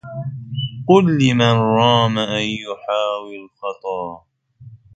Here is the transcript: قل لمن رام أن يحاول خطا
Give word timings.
قل 0.87 1.03
لمن 1.21 1.55
رام 1.57 2.19
أن 2.19 2.41
يحاول 2.43 3.49
خطا 3.57 4.23